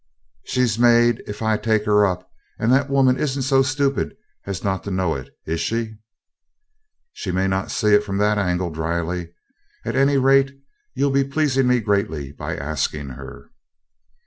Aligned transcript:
"She's 0.45 0.79
made 0.79 1.21
if 1.27 1.43
I 1.43 1.57
take 1.57 1.85
her 1.85 2.07
up, 2.07 2.27
and 2.57 2.71
the 2.73 2.87
woman 2.89 3.19
isn't 3.19 3.43
so 3.43 3.61
stupid 3.61 4.17
as 4.47 4.63
not 4.63 4.83
to 4.85 4.89
know 4.89 5.13
it, 5.13 5.29
is 5.45 5.59
she?" 5.59 5.97
"She 7.13 7.29
may 7.31 7.47
not 7.47 7.69
see 7.69 7.93
it 7.93 8.03
from 8.03 8.17
that 8.17 8.39
angle," 8.39 8.71
dryly. 8.71 9.31
"At 9.85 9.95
any 9.95 10.17
rate, 10.17 10.59
you'll 10.95 11.11
be 11.11 11.23
pleasing 11.23 11.67
me 11.67 11.81
greatly 11.81 12.31
by 12.31 12.57
asking 12.57 13.09
her." 13.09 13.51